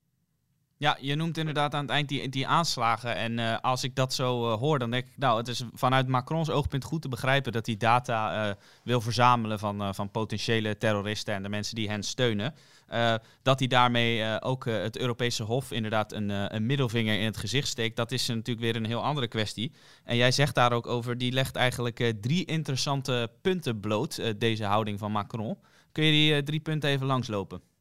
[0.85, 3.17] Ja, je noemt inderdaad aan het eind die, die aanslagen.
[3.17, 6.09] En uh, als ik dat zo uh, hoor, dan denk ik, nou, het is vanuit
[6.09, 11.35] Macrons oogpunt goed te begrijpen dat hij data uh, wil verzamelen van, van potentiële terroristen
[11.35, 12.55] en de mensen die hen steunen.
[13.43, 17.97] dat hij daarmee ook het Europese Hof inderdaad een, een middelvinger in het gezicht steekt,
[17.97, 19.73] dat is natuurlijk weer een heel andere kwestie.
[20.05, 24.99] En jij zegt daar ook over, die legt eigenlijk drie interessante punten bloot, deze houding
[24.99, 25.59] van Macron.
[25.93, 27.74] Kun je die drie punten even langslopen?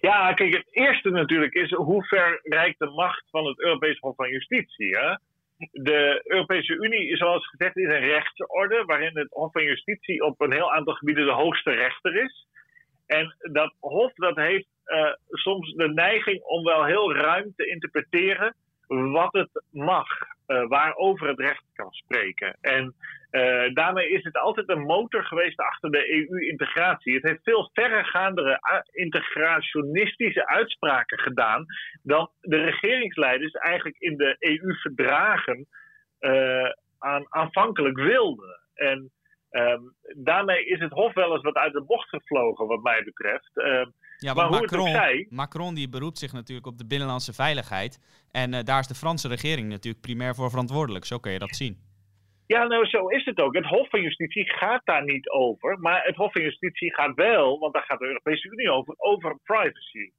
[0.00, 4.16] Ja, kijk, het eerste natuurlijk is hoe ver reikt de macht van het Europese Hof
[4.16, 4.96] van Justitie.
[4.96, 5.14] Hè?
[5.72, 10.52] De Europese Unie, zoals gezegd, is een rechtsorde waarin het Hof van Justitie op een
[10.52, 12.46] heel aantal gebieden de hoogste rechter is.
[13.06, 18.54] En dat Hof dat heeft uh, soms de neiging om wel heel ruim te interpreteren
[18.86, 20.08] wat het mag,
[20.46, 22.56] waarover het recht kan spreken.
[22.60, 22.94] En
[23.74, 27.14] daarmee is het altijd een motor geweest achter de EU-integratie.
[27.14, 28.60] Het heeft veel verregaandere
[28.92, 31.66] integrationistische uitspraken gedaan
[32.02, 35.66] dan de regeringsleiders eigenlijk in de EU-verdragen
[36.98, 38.60] aan, aanvankelijk wilden.
[38.74, 39.10] En
[39.50, 43.50] um, daarmee is het Hof wel eens wat uit de bocht gevlogen, wat mij betreft.
[43.54, 43.86] Uh,
[44.16, 48.00] ja, maar, Macron, Macron die beroept zich natuurlijk op de binnenlandse veiligheid.
[48.30, 51.04] En uh, daar is de Franse regering natuurlijk primair voor verantwoordelijk.
[51.04, 51.87] Zo kun je dat zien.
[52.48, 53.54] Ja, nou zo is het ook.
[53.54, 55.78] Het Hof van Justitie gaat daar niet over.
[55.78, 59.38] Maar het Hof van Justitie gaat wel, want daar gaat de Europese Unie over, over
[59.44, 60.10] privacy.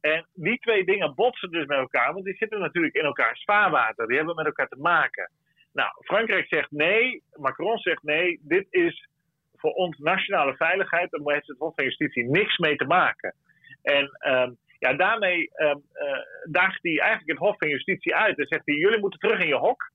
[0.00, 4.06] En die twee dingen botsen dus met elkaar, want die zitten natuurlijk in elkaars vaarwater.
[4.06, 5.30] Die hebben met elkaar te maken.
[5.72, 9.08] Nou, Frankrijk zegt nee, Macron zegt nee, dit is
[9.54, 13.34] voor ons nationale veiligheid, daar heeft het Hof van Justitie niks mee te maken.
[13.82, 16.18] En um, ja, daarmee um, uh,
[16.50, 19.48] daagt hij eigenlijk het Hof van Justitie uit en zegt hij: jullie moeten terug in
[19.48, 19.90] je hok.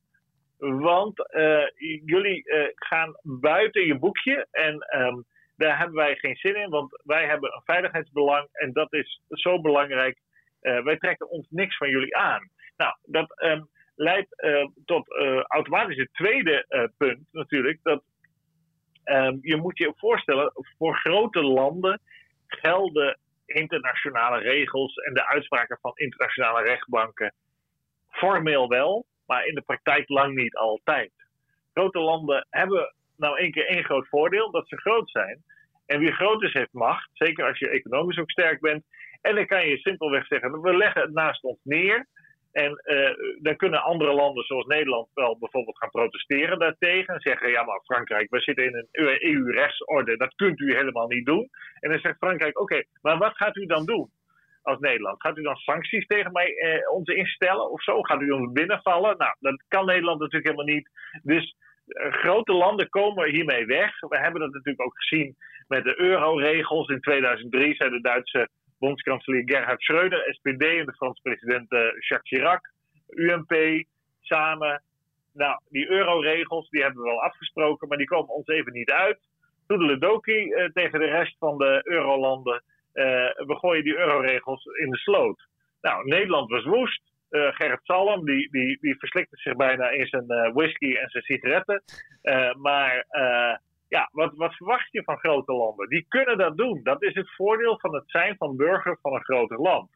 [0.57, 1.67] Want uh,
[2.05, 5.25] jullie uh, gaan buiten je boekje en um,
[5.57, 9.61] daar hebben wij geen zin in, want wij hebben een veiligheidsbelang en dat is zo
[9.61, 10.19] belangrijk.
[10.59, 12.49] wij trekken ons niks van jullie aan.
[12.77, 13.33] Nou, dat,
[13.95, 15.07] leidt uh, tot
[15.47, 17.79] automatisch het tweede punt natuurlijk.
[17.83, 18.03] Dat
[19.05, 22.01] um, je moet je voorstellen, voor grote landen
[22.47, 27.33] gelden internationale regels en de uitspraken van internationale rechtbanken
[28.09, 31.11] formeel wel, maar in de praktijk lang niet altijd.
[31.73, 35.43] Grote landen hebben nou één keer één groot voordeel, dat ze groot zijn.
[35.85, 38.83] En wie groot is, heeft macht, zeker als je economisch ook sterk bent.
[39.21, 42.07] En dan kan je simpelweg zeggen, we leggen het naast ons neer.
[42.51, 43.09] En uh,
[43.41, 47.13] dan kunnen andere landen zoals Nederland wel bijvoorbeeld gaan protesteren daartegen.
[47.13, 51.25] En zeggen, ja maar Frankrijk, we zitten in een EU-rechtsorde, dat kunt u helemaal niet
[51.25, 51.49] doen.
[51.79, 54.09] En dan zegt Frankrijk, oké, maar wat gaat u dan doen
[54.65, 55.21] als Nederland?
[55.21, 58.01] Gaat u dan sancties tegen mij eh, ons instellen of zo?
[58.01, 59.17] Gaat u ons binnenvallen?
[59.17, 60.89] Nou, dat kan Nederland natuurlijk helemaal niet.
[61.23, 61.55] Dus
[61.87, 63.99] uh, grote landen komen hiermee weg.
[63.99, 65.35] We hebben dat natuurlijk ook gezien
[65.67, 66.89] met de euroregels.
[66.89, 68.49] In 2003 zei de Duitse
[68.79, 72.71] bondskanselier Gerhard Schreuder, SPD en de Franse president uh, Jacques Chirac,
[73.09, 73.83] UMP,
[74.21, 74.83] samen.
[75.33, 79.19] Nou, die euroregels die hebben we wel afgesproken, maar die komen ons even niet uit.
[79.67, 82.63] Toedeledoki uh, tegen de rest van de eurolanden.
[82.95, 83.03] Uh,
[83.47, 85.47] we gooien die euroregels in de sloot.
[85.81, 87.01] Nou, Nederland was woest.
[87.29, 91.23] Uh, Gerrit Salm, die, die, die verslikte zich bijna in zijn uh, whisky en zijn
[91.23, 91.83] sigaretten.
[92.57, 93.05] Maar
[93.87, 95.89] ja, wat, wat verwacht je van grote landen?
[95.89, 96.79] Die kunnen dat doen.
[96.83, 99.89] Dat is het voordeel van het zijn van burger van een groter land.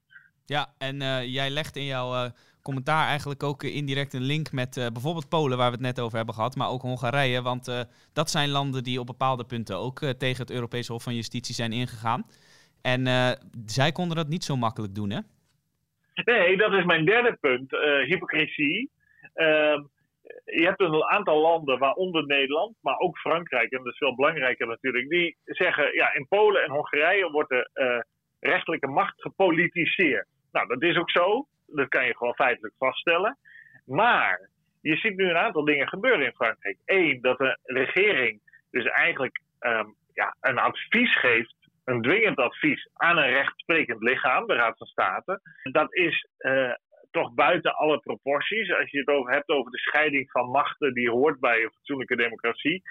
[0.45, 0.97] Ja, en
[1.29, 2.31] jij legt in jouw
[2.61, 6.35] commentaar eigenlijk ook indirect een link met bijvoorbeeld Polen, waar we het net over hebben
[6.35, 7.41] gehad, maar ook Hongarije.
[7.41, 11.55] Want dat zijn landen die op bepaalde punten ook tegen het Europese Hof van Justitie
[11.55, 12.25] zijn ingegaan.
[12.81, 13.07] En
[13.65, 15.19] zij konden dat niet zo makkelijk doen, hè?
[16.13, 17.71] Nee, dat is mijn derde punt.
[18.05, 18.91] hypocrisie.
[19.33, 19.81] Ehm,
[20.45, 24.67] je hebt een aantal landen, waaronder Nederland, maar ook Frankrijk, en dat is veel belangrijker
[24.67, 27.99] natuurlijk, die zeggen, ja, in Polen en Hongarije wordt de uh,
[28.51, 30.27] rechtelijke macht gepolitiseerd.
[30.51, 33.37] Nou, dat is ook zo, dat kan je gewoon feitelijk vaststellen.
[33.85, 34.49] Maar
[34.81, 36.77] je ziet nu een aantal dingen gebeuren in Frankrijk.
[36.85, 41.55] Eén, dat de regering dus eigenlijk um, ja, een advies geeft
[41.89, 45.41] een dwingend advies aan een rechtsprekend lichaam, de Raad van State.
[45.71, 46.73] Dat is uh,
[47.11, 48.73] toch buiten alle proporties.
[48.73, 52.15] Als je het over hebt over de scheiding van machten die hoort bij een fatsoenlijke
[52.15, 52.81] democratie.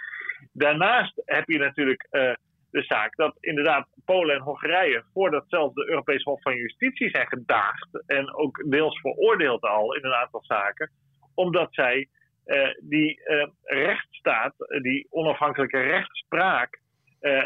[0.52, 2.32] Daarnaast heb je natuurlijk uh,
[2.70, 7.26] de zaak dat inderdaad Polen en Hongarije voordat zelfs de Europees Hof van Justitie zijn
[7.26, 10.90] gedaagd en ook deels veroordeeld al in een aantal zaken,
[11.34, 12.08] omdat zij
[12.46, 13.20] uh, die
[13.64, 16.80] rechtsstaat, die onafhankelijke rechtspraak,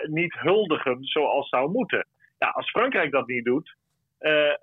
[0.02, 2.06] niet huldigen zoals zou moeten.
[2.38, 3.74] Ja, als Frankrijk dat niet doet,
[4.22, 4.54] uh, uh,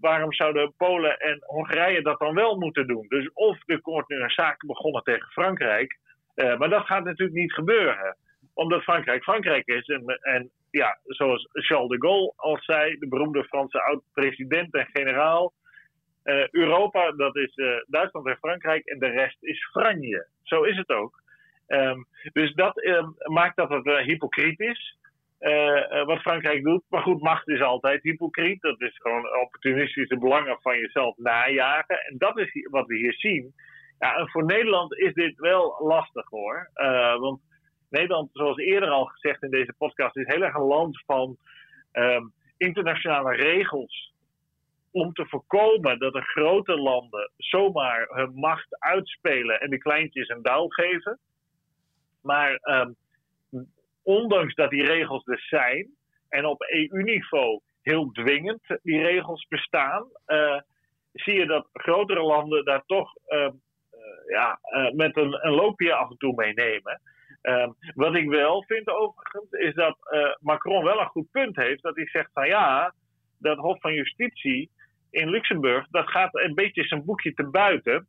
[0.00, 3.06] waarom zouden Polen en Hongarije dat dan wel moeten doen?
[3.08, 5.98] Dus of nu een zaak begonnen tegen Frankrijk,
[6.34, 8.16] uh, maar dat gaat natuurlijk niet gebeuren.
[8.54, 9.86] Omdat Frankrijk Frankrijk is.
[9.86, 15.52] En, en ja, zoals Charles de Gaulle al zei, de beroemde Franse oud-president en generaal.
[16.50, 17.54] Europa, dat is
[17.86, 20.26] Duitsland en Frankrijk en de rest is Franje.
[20.42, 21.19] Zo is het ook.
[21.72, 24.98] Um, dus dat um, maakt dat het hypocriet is.
[25.40, 26.82] Uh, wat Frankrijk doet.
[26.88, 28.60] Maar goed, macht is altijd hypocriet.
[28.60, 32.04] Dat is gewoon opportunistische belangen van jezelf najagen.
[32.04, 33.54] En dat is wat we hier zien.
[33.98, 36.70] Ja, en voor Nederland is dit wel lastig hoor.
[37.18, 37.40] Want
[37.90, 41.36] Nederland, zoals eerder al gezegd in deze podcast, is heel erg een land van
[41.92, 44.12] um, internationale regels.
[44.90, 50.42] Om te voorkomen dat de grote landen zomaar hun macht uitspelen en de kleintjes een
[50.42, 51.18] duil geven.
[52.22, 52.96] Maar um,
[54.02, 55.90] ondanks dat die regels er zijn
[56.28, 60.60] en op EU-niveau heel dwingend die regels bestaan, uh,
[61.12, 63.52] zie je dat grotere landen daar toch ehm,
[64.26, 64.58] ja,
[64.94, 67.00] met een, een loopje af en toe meenemen.
[67.42, 69.96] Um, wat ik wel vind overigens, is dat
[70.40, 71.82] Macron wel een goed punt heeft.
[71.82, 72.94] Dat hij zegt van ja,
[73.38, 74.70] dat Hof van Justitie
[75.10, 78.06] in Luxemburg, dat gaat een beetje zijn boekje te buiten.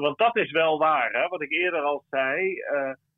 [0.00, 1.28] Want dat is wel waar, hè?
[1.28, 2.54] wat ik eerder al zei.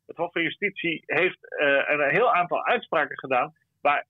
[0.09, 3.53] Het Hof van Justitie heeft uh, een heel aantal uitspraken gedaan.
[3.81, 4.05] waar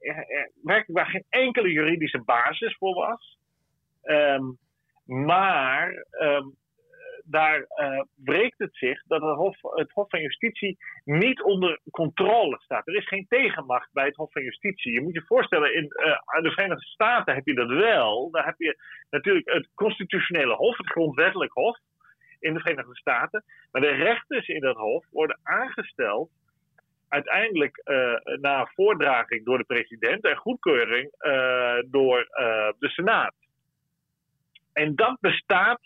[0.64, 3.38] werkelijk waar geen enkele juridische basis voor was.
[4.04, 4.58] Um,
[5.06, 6.56] maar um,
[7.24, 12.60] daar uh, breekt het zich dat het Hof, het Hof van Justitie niet onder controle
[12.60, 12.88] staat.
[12.88, 14.94] Er is geen tegenmacht bij het Hof van Justitie.
[14.94, 18.30] Je moet je voorstellen, in uh, de Verenigde Staten heb je dat wel.
[18.32, 18.78] Daar heb je
[19.10, 21.78] natuurlijk het constitutionele hof, het grondwettelijk hof
[22.40, 23.44] in de Verenigde Staten.
[23.72, 26.30] Maar de rechters in dat hof worden aangesteld
[27.08, 31.12] uiteindelijk uh, na voordraging door de president en goedkeuring
[31.86, 32.28] door
[32.80, 33.34] de Senaat.
[34.74, 35.82] En dat bestaat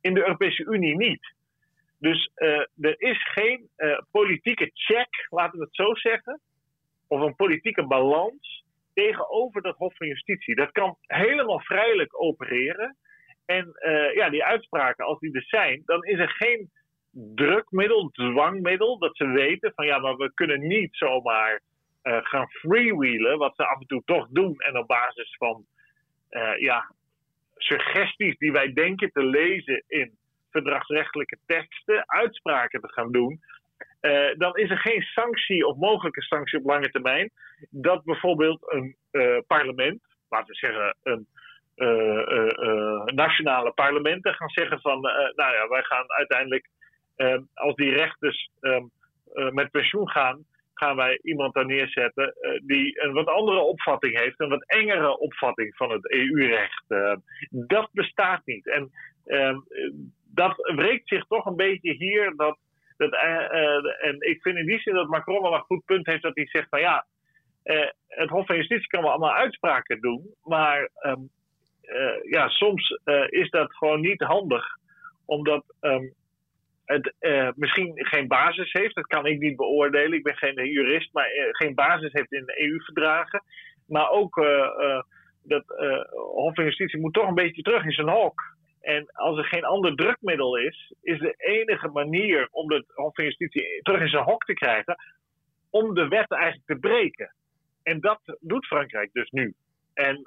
[0.00, 1.34] in de Europese Unie niet.
[1.98, 2.30] Dus
[2.80, 3.68] er is geen
[4.10, 6.40] politieke check, laten we het zo zeggen,
[7.06, 10.54] of een politieke balans tegenover dat Hof van Justitie.
[10.54, 12.96] Dat kan helemaal vrijelijk opereren.
[13.50, 16.70] En uh, ja, die uitspraken, als die er zijn, dan is er geen
[17.12, 21.60] drukmiddel, dwangmiddel, dat ze weten van ja, maar we kunnen niet zomaar
[22.02, 25.64] gaan freewheelen, wat ze af en toe toch doen, en op basis van
[26.58, 26.94] ja,
[27.56, 30.18] suggesties die wij denken te lezen in
[30.50, 33.40] verdragsrechtelijke teksten, uitspraken te gaan doen,
[34.36, 37.30] dan is er geen sanctie of mogelijke sanctie op lange termijn
[37.70, 38.96] dat bijvoorbeeld een
[39.46, 41.26] parlement, laten we zeggen een
[43.04, 46.68] nationale parlementen gaan zeggen van, nou ja, wij gaan uiteindelijk,
[47.54, 48.90] als die rechters um,
[49.52, 54.48] met pensioen gaan, gaan wij iemand daar neerzetten die een wat andere opvatting heeft, een
[54.48, 56.84] wat engere opvatting van het EU-recht.
[57.50, 58.68] Dat bestaat niet.
[58.68, 58.90] En
[59.26, 59.58] uh,
[60.34, 62.36] dat wreekt zich toch een beetje hier.
[62.36, 62.58] Dat,
[62.96, 66.22] dat, eh, en ik vind in die zin dat Macron wel een goed punt heeft
[66.22, 67.06] dat hij zegt van ja,
[68.08, 70.90] het Hof van Justitie kan wel allemaal uitspraken doen, maar
[71.90, 72.98] ehm, ja, soms
[73.28, 74.64] is dat gewoon niet handig,
[75.24, 76.14] omdat um,
[76.84, 78.94] het uh, misschien geen basis heeft.
[78.94, 80.18] Dat kan ik niet beoordelen.
[80.18, 83.42] Ik ben geen jurist, maar geen basis heeft in de EU-verdragen.
[83.86, 84.34] Maar ook
[85.42, 85.64] dat
[86.34, 88.40] Hof van Justitie moet toch een beetje terug in zijn hok.
[88.80, 93.24] En als er geen ander drukmiddel is, is de enige manier om het Hof van
[93.24, 94.96] Justitie terug in zijn hok te krijgen,
[95.70, 97.34] om de wet eigenlijk te breken.
[97.82, 99.54] En dat doet Frankrijk dus nu.
[99.94, 100.22] En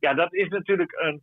[0.00, 1.22] ja, dat is natuurlijk een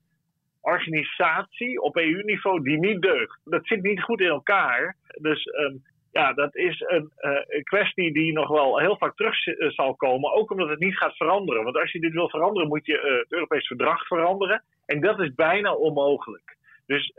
[0.62, 3.40] organisatie op EU-niveau die niet deugt.
[3.44, 4.96] Dat zit niet goed in elkaar.
[5.22, 9.46] Dus um, ja, dat is een, uh, een, kwestie die nog wel heel vaak terug
[9.46, 10.32] uh, zal komen.
[10.32, 11.64] Ook omdat het niet gaat veranderen.
[11.64, 14.64] Want als je dit wil veranderen, moet je uh, het Europees verdrag veranderen.
[14.86, 16.58] En dat is bijna onmogelijk.
[16.86, 17.14] Dus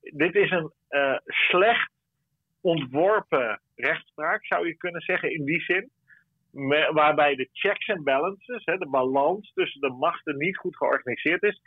[0.00, 0.72] dit is een
[1.26, 1.90] slecht
[2.60, 5.90] ontworpen rechtspraak, zou je kunnen zeggen, in die zin.
[6.92, 11.60] Waarbij de checks en balances, hè, de balans tussen de machten, niet goed georganiseerd is.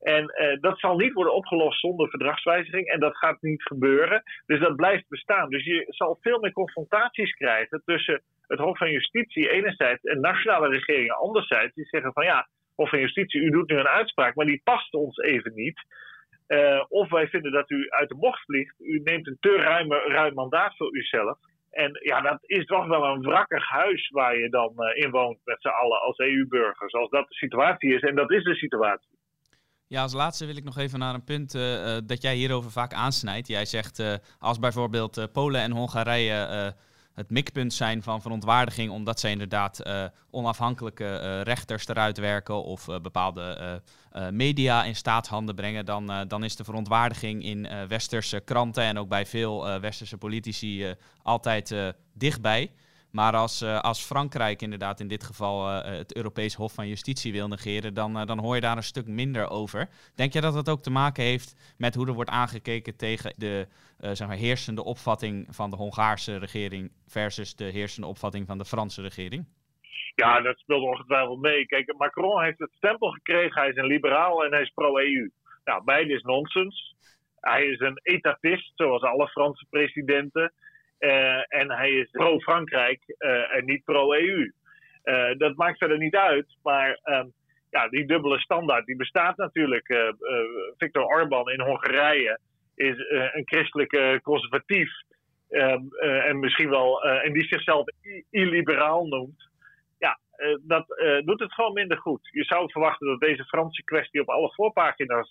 [0.00, 2.88] En uh, dat zal niet worden opgelost zonder verdragswijziging.
[2.88, 4.22] En dat gaat niet gebeuren.
[4.46, 5.50] Dus dat blijft bestaan.
[5.50, 10.68] Dus je zal veel meer confrontaties krijgen tussen het Hof van Justitie enerzijds en nationale
[10.68, 11.74] regeringen anderzijds.
[11.74, 14.94] Die zeggen van ja, Hof van Justitie, u doet nu een uitspraak, maar die past
[14.94, 15.80] ons even niet.
[16.48, 18.80] Uh, of wij vinden dat u uit de bocht vliegt.
[18.80, 21.38] U neemt een te ruime, ruim mandaat voor uzelf.
[21.74, 25.38] En ja, dat is toch wel een wrakkig huis waar je dan uh, in woont
[25.44, 26.92] met z'n allen als EU-burgers.
[26.92, 28.00] Als dat de situatie is.
[28.00, 29.18] En dat is de situatie.
[29.86, 32.92] Ja, als laatste wil ik nog even naar een punt uh, dat jij hierover vaak
[32.92, 33.48] aansnijdt.
[33.48, 36.74] Jij zegt als bijvoorbeeld Polen en Hongarije
[37.14, 39.82] het mikpunt zijn van verontwaardiging, omdat zij inderdaad
[40.30, 43.82] onafhankelijke rechters eruit werken of bepaalde
[44.30, 49.26] media in staatshanden brengen, dan, dan is de verontwaardiging in westerse kranten en ook bij
[49.26, 51.74] veel westerse politici altijd
[52.12, 52.70] dichtbij.
[53.14, 57.32] Maar als, uh, als Frankrijk inderdaad in dit geval uh, het Europees Hof van Justitie
[57.32, 59.88] wil negeren, dan, dan hoor je daar een stuk minder over.
[60.14, 63.68] Denk je dat dat ook te maken heeft met hoe er wordt aangekeken tegen de
[63.98, 69.02] zeg maar, heersende opvatting van de Hongaarse regering versus de heersende opvatting van de Franse
[69.02, 69.46] regering?
[70.14, 71.66] Ja, dat speelt ongetwijfeld mee.
[71.66, 75.30] Kijk, Macron heeft het stempel gekregen, hij is een liberaal en hij is pro-EU.
[75.64, 76.94] Nou, beide is nonsens.
[77.40, 80.52] Hij is een etatist, zoals alle Franse presidenten.
[81.04, 84.52] Uh, en hij is pro-Frankrijk uh, en niet pro-EU.
[85.02, 87.32] Eh, dat maakt verder niet uit, maar um,
[87.70, 90.12] ja, die dubbele standaard die bestaat natuurlijk.
[90.76, 92.38] Viktor Orban in Hongarije
[92.74, 92.96] is
[93.32, 94.90] een christelijke conservatief.
[95.48, 97.84] Um, en misschien wel, en die zichzelf
[98.30, 99.48] illiberaal noemt.
[99.98, 100.18] Ja,
[100.60, 100.86] dat
[101.24, 102.28] doet het gewoon minder goed.
[102.30, 105.30] Je zou verwachten dat deze Franse kwestie op alle voorpagina's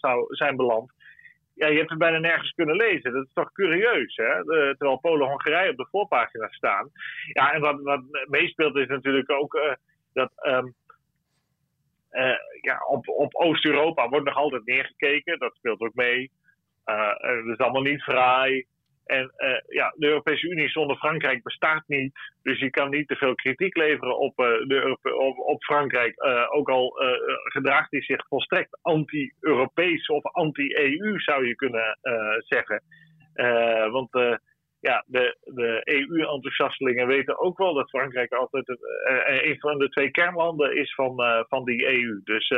[0.00, 0.92] zou zijn beland.
[1.62, 3.12] Ja, je hebt het bijna nergens kunnen lezen.
[3.12, 4.44] Dat is toch curieus, hè?
[4.44, 6.90] terwijl Polen en Hongarije op de voorpagina staan.
[7.32, 9.76] Ja, en wat, wat meespeelt is natuurlijk ook
[10.12, 10.66] dat ehm,
[12.60, 15.38] ja, op, op Oost-Europa wordt nog altijd neergekeken.
[15.38, 16.30] Dat speelt ook mee.
[16.84, 18.66] dat is allemaal niet fraai.
[19.12, 22.12] En uh, ja, de Europese Unie zonder Frankrijk bestaat niet.
[22.42, 26.24] Dus je kan niet te veel kritiek leveren op, uh, de op, op, Frankrijk.
[26.24, 26.92] Uh, ook al
[27.44, 31.98] gedraagt hij zich volstrekt anti-Europees of anti-EU, zou je kunnen
[32.38, 32.82] zeggen.
[33.90, 34.40] want
[34.80, 38.78] ja, de, de EU-enthousiastelingen weten ook wel dat Frankrijk altijd
[39.26, 42.20] een van de twee kernlanden is van, van die EU.
[42.24, 42.54] Dus,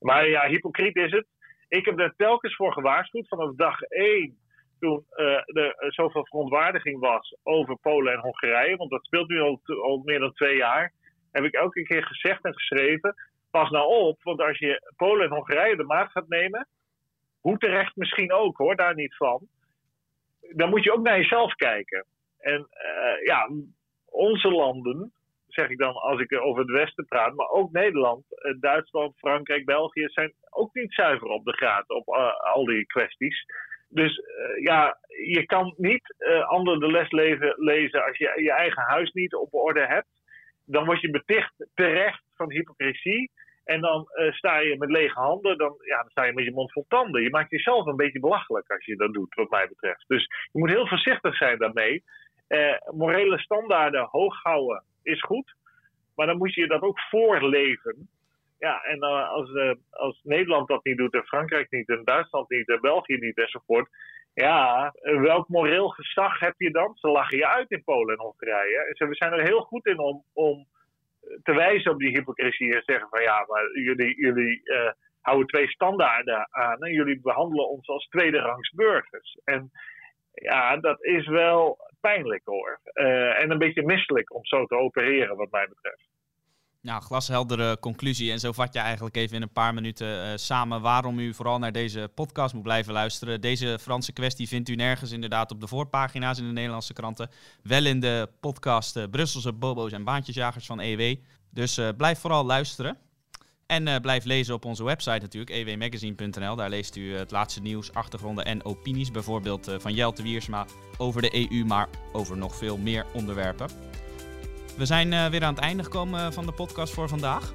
[0.00, 1.26] maar ja, hypocriet is het.
[1.68, 4.41] Ik heb er telkens voor gewaarschuwd vanaf dag één
[4.82, 9.60] toen uh, er zoveel verontwaardiging was over Polen en Hongarije, want dat speelt nu al,
[9.82, 10.92] al, meer dan twee jaar,
[11.32, 13.14] heb ik elke keer gezegd en geschreven:
[13.50, 16.68] pas nou op, want als je Polen en Hongarije de maat gaat nemen,
[17.40, 19.46] hoe terecht misschien ook hoor, daar niet van,
[20.40, 22.04] dan moet je ook naar jezelf kijken.
[22.38, 23.50] En uh, ja,
[24.04, 25.12] onze landen,
[25.48, 28.24] zeg ik dan als ik over het Westen praat, maar ook Nederland,
[28.60, 32.08] Duitsland, Frankrijk, België, zijn ook niet zuiver op de graad op
[32.54, 33.44] al die kwesties.
[33.92, 37.10] Dus uh, ja, je kan niet uh, anderen de les
[37.56, 40.08] lezen als je je eigen huis niet op orde hebt.
[40.64, 43.30] Dan word je beticht terecht van hypocrisie.
[43.64, 46.52] En dan uh, sta je met lege handen, dan, ja, dan sta je met je
[46.52, 47.22] mond vol tanden.
[47.22, 50.04] Je maakt jezelf een beetje belachelijk als je dat doet, wat mij betreft.
[50.06, 52.02] Dus je moet heel voorzichtig zijn daarmee.
[52.90, 55.54] morele standaarden hoog houden is goed.
[56.14, 58.08] Maar dan moet je dat ook voorleven.
[58.68, 62.50] Ja, en uh, als, uh, als Nederland dat niet doet en Frankrijk niet en Duitsland
[62.50, 63.88] niet en België niet enzovoort.
[64.34, 66.94] Ja, welk moreel gezag heb je dan?
[66.94, 68.94] Ze lachen je uit in Polen en Hongarije.
[68.98, 70.66] we zijn er heel goed in om, om
[71.42, 74.62] te wijzen op die hypocrisie en zeggen van ja, maar jullie, jullie
[75.20, 79.38] houden twee standaarden aan en jullie behandelen ons als tweede rangs burgers.
[79.44, 79.70] En
[80.32, 82.80] ja, dat is wel pijnlijk hoor.
[82.92, 86.10] en een beetje misselijk om zo te opereren wat mij betreft.
[86.82, 88.30] Nou, glasheldere conclusie.
[88.30, 91.58] En zo vat je eigenlijk even in een paar minuten uh, samen waarom u vooral
[91.58, 93.40] naar deze podcast moet blijven luisteren.
[93.40, 97.30] Deze Franse kwestie vindt u nergens inderdaad op de voorpagina's in de Nederlandse kranten.
[97.62, 101.16] Wel in de podcast uh, Brusselse Bobo's en Baantjesjagers van EW.
[101.50, 102.96] Dus uh, blijf vooral luisteren.
[103.66, 106.56] En blijf lezen op onze website natuurlijk, ewmagazine.nl.
[106.56, 109.10] Daar leest u het laatste nieuws, achtergronden en opinies.
[109.10, 110.66] Bijvoorbeeld van Jelte Wiersma
[110.98, 113.68] over de EU, maar over nog veel meer onderwerpen.
[114.76, 117.52] We zijn uh, weer aan het einde gekomen van de podcast voor vandaag.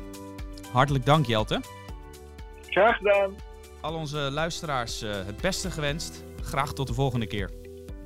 [0.72, 1.62] Hartelijk dank, Jelte.
[2.70, 3.36] Graag gedaan.
[3.82, 6.24] Al onze luisteraars uh, het beste gewenst.
[6.42, 7.52] Graag tot de volgende keer.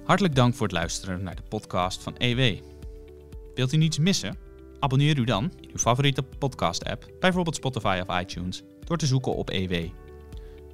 [0.06, 2.60] Hartelijk dank voor het luisteren naar de podcast van EW.
[3.54, 4.38] Wilt u niets missen?
[4.80, 9.50] Abonneer u dan in uw favoriete podcast-app, bijvoorbeeld Spotify of iTunes, door te zoeken op
[9.50, 9.74] EW.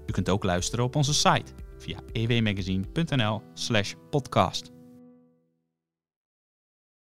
[0.05, 4.71] U kunt ook luisteren op onze site via ewmagazine.nl/podcast.